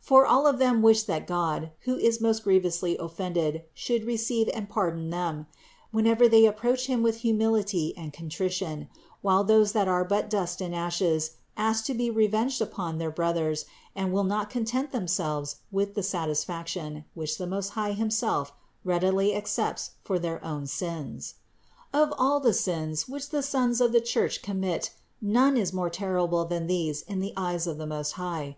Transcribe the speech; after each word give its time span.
For 0.00 0.26
all 0.26 0.48
of 0.48 0.58
them 0.58 0.82
wish 0.82 1.04
that 1.04 1.28
God, 1.28 1.70
who 1.82 1.94
is 1.98 2.20
most 2.20 2.42
grievously 2.42 2.98
offended, 2.98 3.62
should 3.74 4.02
receive 4.02 4.50
and 4.52 4.68
pardon 4.68 5.10
them, 5.10 5.46
whenever 5.92 6.26
they 6.28 6.46
approach 6.46 6.86
Him 6.88 7.00
with 7.00 7.18
humility 7.18 7.94
and 7.96 8.12
contrition; 8.12 8.88
while 9.22 9.44
those 9.44 9.70
that 9.74 9.86
are 9.86 10.02
but 10.04 10.28
dust 10.28 10.60
and 10.60 10.74
ashes, 10.74 11.36
ask 11.56 11.84
to 11.84 11.94
be 11.94 12.10
revenged 12.10 12.60
upon 12.60 12.98
their 12.98 13.12
brothers 13.12 13.66
and 13.94 14.12
will 14.12 14.24
not 14.24 14.50
content 14.50 14.90
themselves 14.90 15.58
with 15.70 15.94
the 15.94 16.02
satisfaction, 16.02 17.04
which 17.14 17.38
the 17.38 17.46
Most 17.46 17.68
High 17.78 17.92
himself 17.92 18.52
readily 18.82 19.32
accepts 19.32 19.92
for 20.02 20.18
their 20.18 20.44
own 20.44 20.66
sins. 20.66 21.36
416. 21.92 22.02
Of 22.02 22.14
all 22.18 22.40
the 22.40 22.52
sins, 22.52 23.06
which 23.06 23.28
the 23.30 23.44
sons 23.44 23.80
of 23.80 23.92
the 23.92 24.00
Church 24.00 24.42
commit, 24.42 24.90
none 25.22 25.56
is 25.56 25.72
more 25.72 25.92
horrible 25.96 26.44
than 26.44 26.66
these 26.66 27.02
in 27.02 27.20
the 27.20 27.32
eyes 27.36 27.68
of 27.68 27.78
the 27.78 27.86
Most 27.86 28.14
High. 28.14 28.56